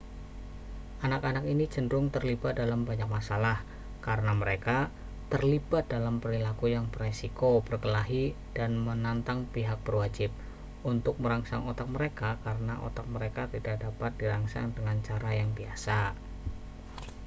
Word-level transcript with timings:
anak-anak 1.05 1.45
ini 1.53 1.65
cenderung 1.73 2.07
terlibat 2.15 2.53
dalam 2.61 2.81
banyak 2.89 3.05
masalah 3.15 3.57
karena 4.05 4.33
mereka 4.41 4.77
terlibat 5.31 5.83
dalam 5.95 6.15
perilaku 6.23 6.65
yang 6.75 6.85
berisiko 6.93 7.51
berkelahi 7.67 8.25
dan 8.57 8.71
menantang 8.87 9.39
pihak 9.53 9.77
berwajib 9.85 10.31
untuk 10.91 11.15
merangsang 11.23 11.61
otak 11.71 11.85
mereka 11.95 12.29
karena 12.45 12.75
otak 12.87 13.05
mereka 13.15 13.41
tidak 13.53 13.75
dapat 13.85 14.09
dirangsang 14.21 14.67
dengan 14.77 14.97
cara 15.07 15.31
yang 15.41 15.51
biasa 15.59 15.99